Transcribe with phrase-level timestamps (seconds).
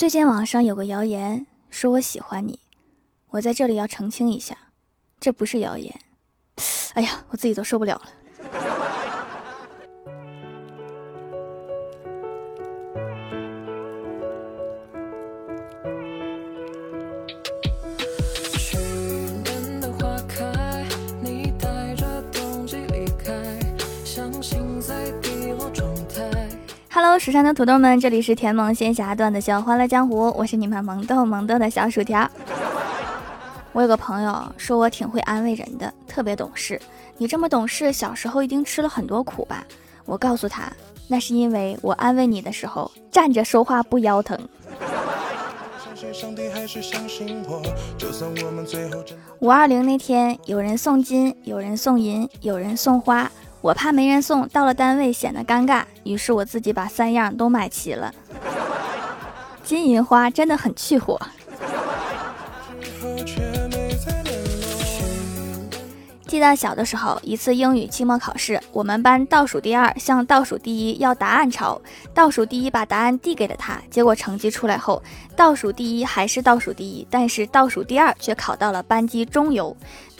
[0.00, 2.58] 最近网上有个谣言说我喜欢你，
[3.32, 4.56] 我在这里要澄清一下，
[5.20, 5.94] 这不是谣言。
[6.94, 8.02] 哎呀，我自己都受不了了。
[26.92, 32.28] Hello，蜀山的土豆们，这里是甜萌仙侠段子秀欢乐江湖，我是你们萌豆萌豆的小薯条。
[33.70, 36.82] 我有个朋友说我挺会安慰人的，特别懂事。
[37.16, 39.64] 你这么懂事，小时候一定吃了很多苦吧？
[40.04, 40.64] 我告诉他，
[41.06, 44.36] 那是因为我安慰你的时候站着说话不腰疼。
[49.38, 53.30] 五二零那天，有人送金，有人送银，有人送花。
[53.62, 58.14] 我怕没人送，到了单位显得尴尬，于是我自己把三样都买齐了。
[59.62, 61.20] 金银花真的很去火。
[66.26, 71.80] 记得小的时候，一次英语期末考试，我们班倒数第二向倒数第一要答案抄，
[72.14, 75.02] 倒数第一把答案递给了他，结果成绩出来后，
[75.36, 79.76] 倒数第一还是倒数第一，但是倒数第二却考到了班级中游，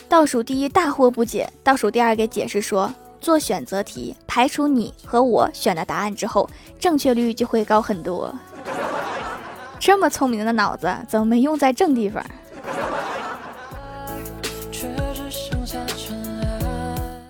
[0.08, 2.92] 倒数第一大惑不解，倒数第二给解释说。
[3.20, 8.34] 做选择题，排除你和我选的答案之后，正确率就会高很多。
[9.78, 12.24] 这么聪明的脑子，怎么没用在正地方？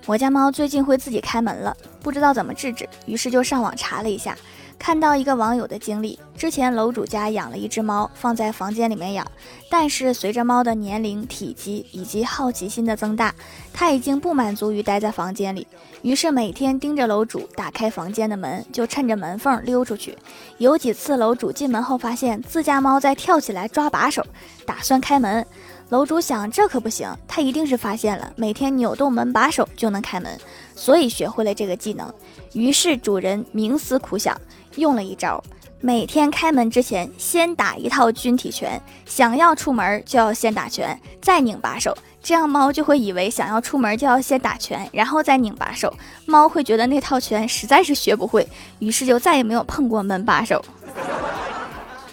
[0.07, 4.37] 我家猫最近会自己开门了，不知道怎么制止，于是就上网查了一下。
[4.81, 9.25] 看到一个网友的经历，之前楼主家养了一只猫，放在房间里面养，
[9.69, 13.33] 但是随着猫的年龄、体积以及好奇心的增大，
[13.75, 15.67] 它已经不满足于待在房间里，
[16.01, 20.17] 于是每天盯着楼主打开房间的门，就趁着门缝溜出去。
[20.57, 24.27] 有几次楼主进门后发现自家猫在跳起来抓把手，
[24.65, 25.47] 打算开门，
[25.91, 30.39] 楼主想这可不行，他一定是发现了，每天扭动门把手就能开门，
[30.75, 32.13] 所以学会了这个技能。
[32.53, 34.37] 于是主人冥思苦想。
[34.77, 35.43] 用了一招，
[35.81, 41.93] 每天开门之前先打一套军体拳，想要出门就要先打拳，再拧把手，
[42.23, 45.93] 这样猫就会以为想要出门就要先打拳，然后再拧把手。
[46.25, 48.49] 猫会觉得那套拳实在是学不会，
[48.79, 50.65] 于是就再也没有碰过门把手。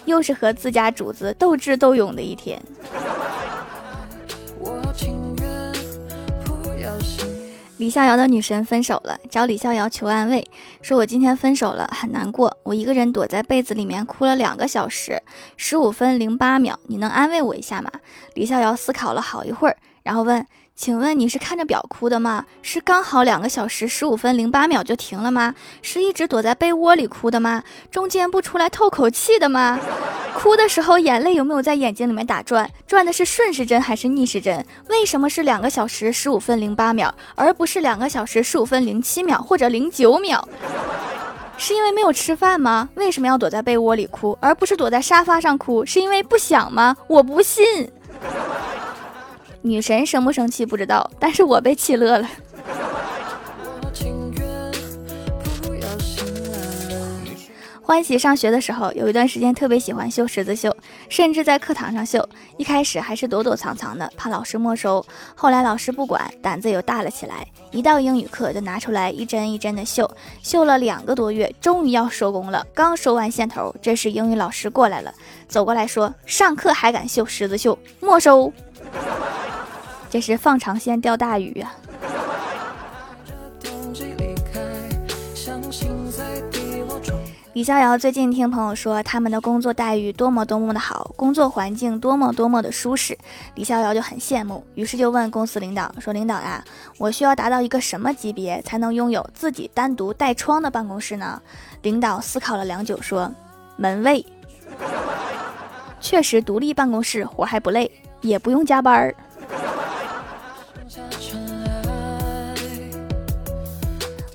[0.04, 2.60] 又是和自家主子斗智斗勇的一天。
[7.78, 10.44] 李逍遥的女神分手了，找李逍遥求安慰，
[10.82, 15.22] 说：“我今天分手了，很难过，我一个人躲在被子里面哭了两个小时，
[15.56, 17.88] 十五分零八秒，你能安慰我一下吗？”
[18.34, 20.44] 李逍遥思考了好一会儿，然后问。
[20.78, 22.44] 请问你是看着表哭的吗？
[22.62, 25.52] 是刚好两个小时十五分零八秒就停了吗？
[25.82, 27.64] 是一直躲在被窝里哭的吗？
[27.90, 29.80] 中间不出来透口气的吗？
[30.36, 32.70] 哭的时候眼泪有没有在眼睛里面打转？
[32.86, 34.64] 转的是顺时针还是逆时针？
[34.88, 40.48] 为什么是两个小时十五分零八秒，而不是两个小时十五分零七秒或者零九秒？
[41.56, 42.88] 是因为没有吃饭吗？
[42.94, 45.84] 为什么要躲在被窝里哭，而不是躲在沙发上哭？
[45.84, 46.96] 是因为不想吗？
[47.08, 47.90] 我不信。
[49.62, 52.28] 女神生不生气不知道，但是我被气乐了。
[57.82, 60.76] 欢喜上学的时候，有一段时间特别喜欢绣十字绣，
[61.08, 62.28] 甚至在课堂上绣。
[62.58, 65.04] 一开始还是躲躲藏藏的，怕老师没收。
[65.34, 67.46] 后来老师不管，胆子又大了起来。
[67.70, 70.08] 一到英语课就拿出来一针一针的绣，
[70.42, 72.62] 绣了两个多月，终于要收工了。
[72.74, 75.10] 刚收完线头，这时英语老师过来了，
[75.48, 78.52] 走过来说：“上课还敢绣十字绣，没收。”
[80.10, 81.74] 这是放长线钓大鱼啊！
[87.54, 93.18] 李逍遥最近听朋友说，他们的工作待遇多么多么的好，工作环境多么多么的舒适，
[93.56, 96.62] 李逍遥就很羡慕，于是就问公司领导说：“领导呀，
[96.98, 101.42] 我需要达到一个什么级别，才能拥有自己单独带窗的办公室呢？”
[101.82, 103.28] 领导思考了良久，说
[103.76, 104.24] ：“门卫。
[106.00, 109.14] 确实，独立办公室活还不累，也不用加班儿。”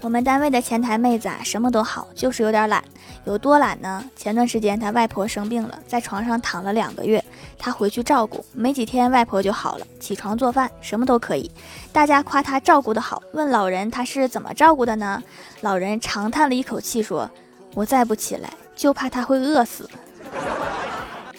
[0.02, 2.84] 我们单位的前台妹子啊，什么都好，就是有点懒。
[3.24, 4.04] 有多懒呢？
[4.18, 7.24] 前段时间她外婆生病了，在床上躺了两个月，
[7.58, 11.50] 她回去照顾，没几天外婆就好了，起床做饭什么都可以。
[11.94, 15.24] 大家夸她照顾的好，问老人她是怎么照顾的呢？
[15.62, 17.32] 老人长叹了一口气说
[17.74, 19.90] ：“我再不起来，就怕她会饿死。”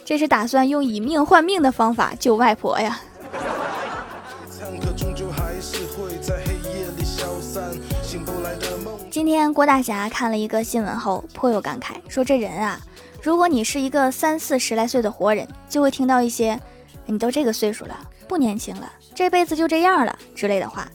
[0.04, 3.00] 这是打算用以命换命的方法救外婆呀。
[9.10, 12.78] 今天郭大侠看了一个新闻后颇有感慨，说这人啊，
[13.22, 16.60] 如果你是一个三四十来岁的活人，就会听到一些
[17.06, 17.98] “你都这个岁数了，
[18.28, 20.86] 不年轻了，这辈子就这样了”之类的话。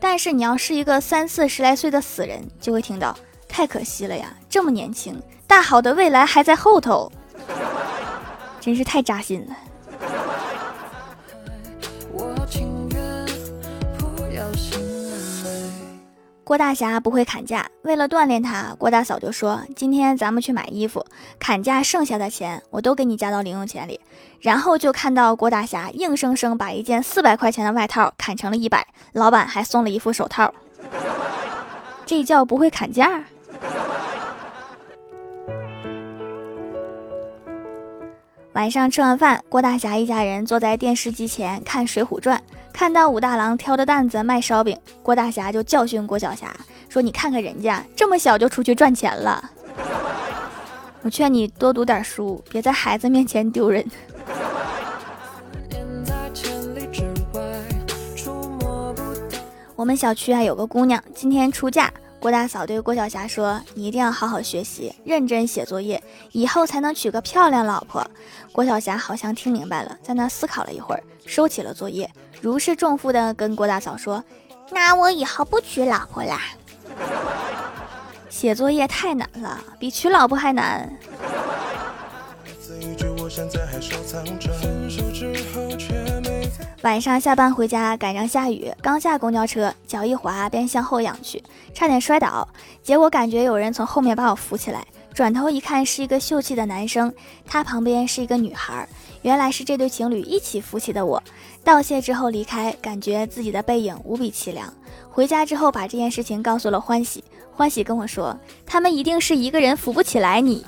[0.00, 3.16] 但是你要是一个三四十来岁的死人，就会听到
[3.48, 7.10] “太可惜了呀，这么年轻，大好的未来还在后头”，
[8.66, 9.56] 真是太扎心了。
[16.42, 21.06] 郭大侠不会砍价，为了锻炼他，郭大嫂就说：“今天咱们去买衣服，
[21.38, 24.00] 砍价剩下的钱我都给你加到零用钱里。”
[24.42, 30.52] 然后就看到郭大侠硬生生把一件四百块钱的外套砍成了一百，老板还送了一副手套。
[32.04, 33.22] 这叫不会砍价？
[38.56, 42.38] 晚上吃完饭，郭大侠一家人坐在电视机前看《水浒传》。
[42.72, 46.56] 看到武大郎挑着担子卖烧饼，郭大侠就教训郭小侠
[46.88, 49.50] 说：“你看看人家这么小就出去赚钱了，
[51.04, 53.84] 我劝你多读点书，别在孩子面前丢人。
[59.76, 66.02] ”我们小区啊有个姑娘今天出嫁，郭大嫂对郭晓霞说：“你一定要好好学习，认真写作业，
[66.32, 68.04] 以后才能娶个漂亮老婆。”
[68.52, 72.10] 郭晓霞好像听明白了，在那思考了一会儿，收起了作业。
[72.40, 74.24] 如释重负的跟郭大嫂说
[74.72, 76.40] ：“那我以后不娶老婆啦。
[78.28, 80.90] 写作业太难了，比娶老婆还难。”
[83.18, 84.52] 我现在还收藏着
[86.86, 91.42] 晚上下班回家，赶上下雨，刚下公交车，脚一滑，便向后仰去，
[91.74, 92.46] 差点摔倒。
[92.80, 97.12] 结果感觉有人从后面把我扶起来，转头一看，是一个秀气的男生，
[97.44, 98.88] 他旁边是一个女孩。
[99.22, 101.20] 原来是这对情侣一起扶起的我，
[101.64, 104.72] 道谢之后离开，感觉自己的背影无比凄凉。
[105.10, 110.64] 回家之后把这件事情告诉了欢喜，欢喜跟我说，他们一定是一个人扶不起来你。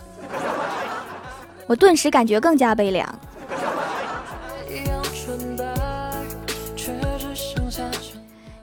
[1.69, 3.09] 我顿时感觉更加悲凉。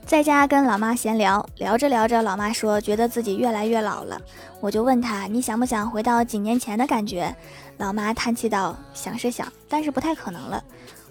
[0.06, 4.16] 在家跟老妈闲聊，聊着聊着，老妈说觉得自己越来越老了。
[4.60, 7.34] 我就问她，你想不想回到几年前的感觉？
[7.78, 10.62] 老妈叹气道：“想是想，但是不太可能了。”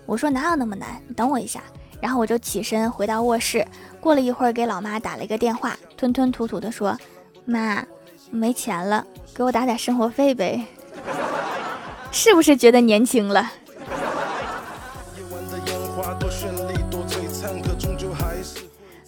[0.07, 1.01] 我说：“哪有那么难？
[1.09, 1.61] 你等我一下。”
[1.99, 3.67] 然后我就起身回到卧室，
[3.99, 6.97] 过了一会儿给老妈打了一个电话，吞吞吐吐地说
[7.43, 7.83] ：“妈，
[8.31, 10.65] 没钱了，给我打点生活费呗。”
[12.11, 13.51] 是不是觉得年轻了？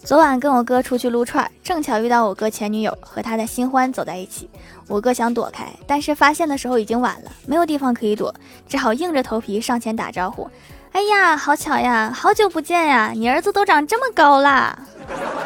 [0.08, 4.48] 昨晚跟我哥出去撸串，正巧遇到我哥前女友和他的新欢走在一起。
[4.86, 8.34] 我哥想躲开，但是发现的时候已经晚了，没有地方可以躲，
[8.66, 10.50] 只好硬着头皮上前打招呼。
[10.92, 14.78] 哎呀，好巧呀，好久不见呀，你儿子都长这么高啦，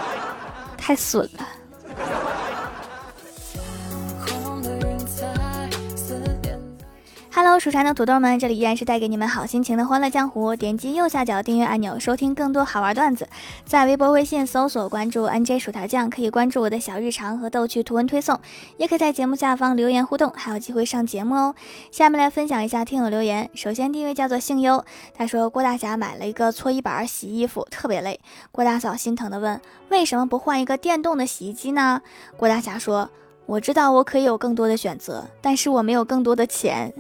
[0.79, 1.45] 太损了。
[7.45, 10.55] Hello，蜀山的土豆们，这里依然是带给你们好心情的欢乐江湖。
[10.55, 13.29] 点击右下角订阅按钮，收听更多好玩段子。
[13.65, 18.39] 在微博、微信搜索关注 NJ 薯条酱，可以关注我的小日常和逗趣图文推送，
[18.77, 21.53] 也可以在节目下方留言互动，还有机会上节目哦。
[21.91, 23.51] 下面来分享一下听友留言。
[23.55, 28.21] 首先第一位叫做姓优，他说郭大侠买了一个搓衣板洗衣服，特别累。
[28.53, 32.03] 郭大嫂心疼的问，为什么不换一个电动的洗衣机呢？
[32.37, 33.11] 郭大侠说。
[33.47, 36.93] 我知道我可以有更多的选择，但是我没有更多的钱。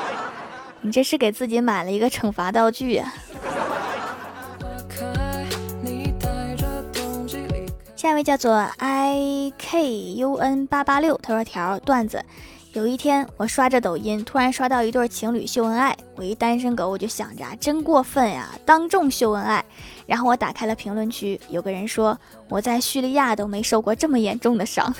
[0.80, 3.12] 你这是给自己买了一个惩罚道具呀！
[7.94, 12.24] 下一位叫做 i k u n 八八六，他说条段子。
[12.76, 15.96] 有一天，我刷着抖音，突然刷到一对情侣秀恩爱。
[16.14, 19.64] 我一单身狗，我就想着真过分呀，当众秀恩爱。
[20.04, 22.18] 然后我打开了评论区，有个人说
[22.50, 24.94] 我在叙利亚都没受过这么严重的伤，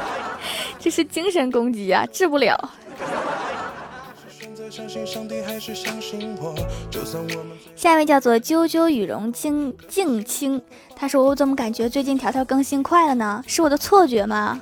[0.78, 2.70] 这是精神攻击啊，治不了。
[7.74, 10.60] 下一位叫做啾啾羽绒静静清，
[10.94, 13.42] 他说我怎么感觉最近条条更新快了呢？
[13.46, 14.60] 是我的错觉吗？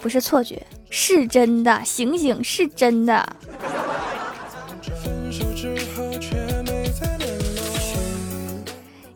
[0.00, 0.64] 不是错觉。
[0.90, 3.36] 是真的，醒醒，是真的。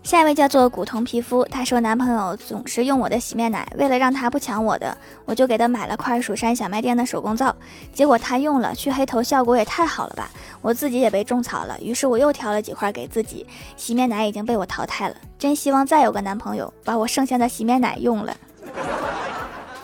[0.05, 7.55] 下一位叫做古铜皮肤，她说男朋友总是用我的洗面奶，为了让他不抢我的，我就给他买了块蜀山小卖店的手工皂，
[7.93, 10.31] 结果他用了去黑头效果也太好了吧，
[10.63, 13.45] 我自己也被种草了，于是我又挑了几块给自己，
[13.77, 18.37] 洗面奶已经被我淘汰了，真希望再有个男朋友把我剩下的洗面奶用了。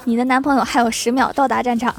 [0.05, 1.95] 你的男朋友还有十秒到达战场。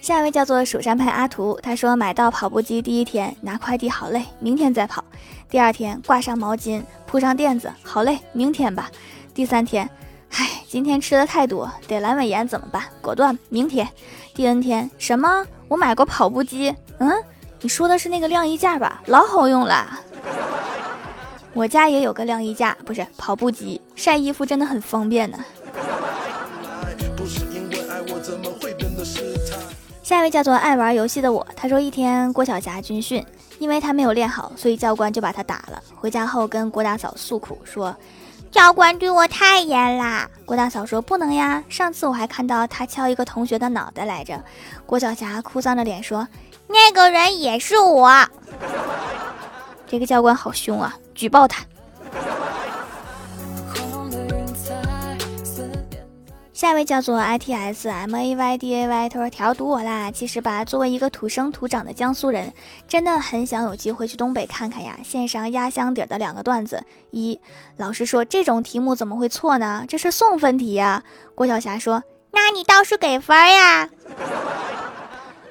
[0.00, 5.02] 下一位叫做蜀山派阿图，他说买到跑步机第一天拿快递好累，明天再跑。
[5.48, 8.90] 第二天挂上毛巾铺上垫子，好累，明天吧。
[9.32, 9.88] 第三天，
[10.32, 12.82] 唉，今天吃的太多，得阑尾炎怎么办？
[13.00, 13.88] 果断明天。
[14.34, 15.46] 第 N 天，什么？
[15.68, 16.74] 我买过跑步机。
[16.98, 17.10] 嗯，
[17.60, 19.02] 你说的是那个晾衣架吧？
[19.06, 20.00] 老好用了。
[21.54, 25.38] 我家也有个晾衣架，不是跑步机，晒衣服真的很方便呢。
[30.02, 33.24] 下一位叫做爱玩游戏的我，他说一天郭晓霞军训，
[33.58, 35.82] 因为他没有练好，所以教官就把他打了。
[35.94, 37.94] 回家后跟郭大嫂诉苦说，
[38.50, 40.28] 教官对我太严啦。
[40.44, 44.42] 郭大嫂说不能呀，上次我还看到他敲一个同学的脑袋来着。
[44.84, 46.26] 郭晓霞哭丧着脸说，
[46.66, 48.10] 那个人也是我。
[49.92, 51.62] 这个教官好凶啊，举报他。
[56.54, 60.10] 下一位叫做 i t s m a y d a y，他说调堵我啦。
[60.10, 62.50] 其实吧，作为一个土生土长的江苏人，
[62.88, 64.96] 真的很想有机会去东北看看呀。
[65.04, 67.38] 献上压箱底的两个段子：一，
[67.76, 69.84] 老师说这种题目怎么会错呢？
[69.86, 71.02] 这是送分题呀。
[71.34, 73.90] 郭晓霞说：“那你倒是给分呀。”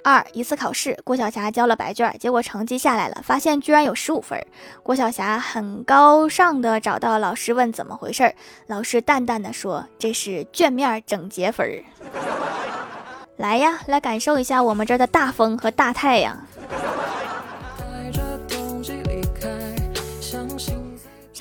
[0.03, 4.43] 二一次考试，郭晓霞交了白卷，结果成绩下来了，发现居然有十五分。
[4.81, 8.34] 郭晓霞很高尚的找到老师问怎么回事，
[8.67, 11.84] 老师淡淡的说：“这是卷面整洁分。
[13.38, 16.38] ”来呀，来感受一下我们这儿的大风和大太阳。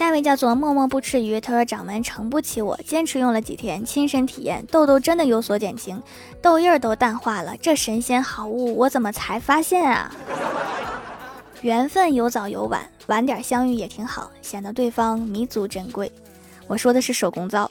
[0.01, 6.03] 下一位叫做默默不吃鱼，他说掌门承不起我，坚持用了几天，亲身体验，痘痘真的有所减轻，
[6.41, 10.11] 痘印儿都淡化了，这神仙好物我怎么才发现啊？
[11.61, 16.11] 缘分有早有晚，晚点相遇也挺好，显得对方弥足珍贵。
[16.67, 17.71] 我说的是手工皂。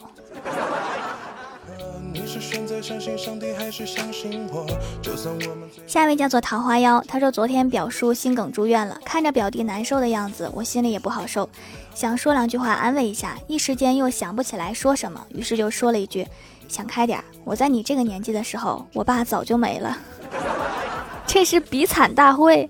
[5.87, 11.49] 下一位叫做桃花妖，他说昨天表叔心梗住院了，看着表弟难受的样子，我心里也不好受，
[11.93, 16.25] 想说两句话安慰一下，一时间又想不起来说什么，于是就说了一句
[16.67, 19.97] ：“想开点，我在你这个年纪的时候，我爸早就没了。
[21.25, 22.69] ”这是比惨大会。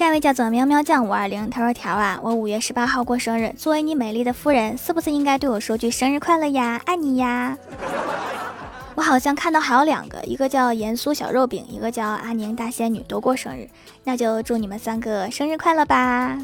[0.00, 6.80] 下一位叫做喵喵酱五二零，他说：“条啊，我五月十八号过生日，作为你美丽的夫人，是不是应该对我说句生日快乐呀？
[6.86, 7.54] 爱你呀！”
[8.96, 13.68] 我好像看到还有两个，一个叫盐酥小肉饼，一个叫阿宁大仙女，都过生日，
[14.04, 16.38] 那就祝你们三个生日快乐吧。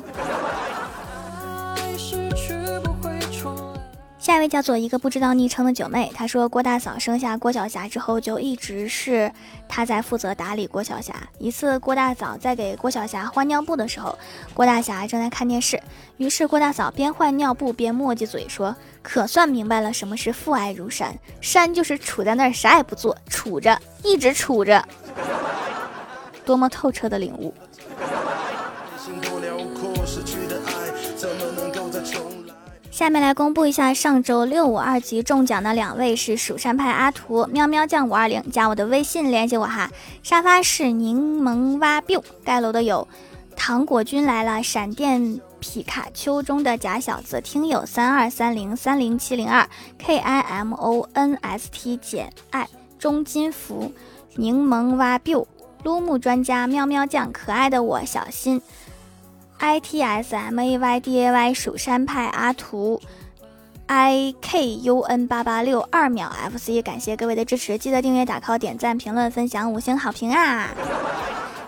[4.26, 9.30] 下一位叫做一个不知道昵称的九妹，她说郭大嫂生下郭晓霞之后，就一直是
[9.68, 11.14] 她在负责打理郭晓霞。
[11.38, 14.18] 一次，郭大嫂在给郭晓霞换尿布的时候，
[14.52, 15.80] 郭大侠正在看电视，
[16.16, 24.84] 于是郭大嫂边换尿布边磨叽嘴说：“可算明白了什么是父爱如山，山就是杵在那儿啥也不做，杵着，一直杵着。”
[26.44, 27.54] 多么透彻的领悟。
[32.96, 39.90] 下面来公布一下上周六五二级中奖的两位是蜀山派阿图喵喵酱五二零，加我的微信联系我哈。
[40.22, 43.06] 沙发是柠檬蛙 biu，盖楼的有
[43.54, 52.66] 糖果君来了，闪电皮卡丘中的假小子，听友三二三零三零七零二 k i m o n s t 减 i
[52.98, 53.92] 中金福
[54.36, 55.44] 柠檬蛙 biu
[55.82, 58.62] 撸木专家喵喵酱，可爱的我小心。
[59.58, 63.00] I t s m a y d a y 蜀山派阿图
[63.86, 70.68] ，i k u n 八八六二秒 f c，感谢各位的支持，记得订阅、打 call、点赞、评论、分享、五星好评啊！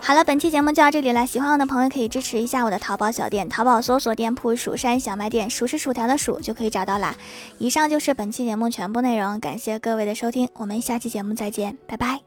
[0.01, 7.13] 好了，本期节目就到这里了，喜欢我的朋友可以支持一下我的淘宝小店，淘宝搜索店铺“蜀山小卖店”，数是薯条的数就可以找到啦。
[7.57, 12.21] 以上就是本期节目全部内容，感谢各位的收听，我们下期节目再见，拜拜。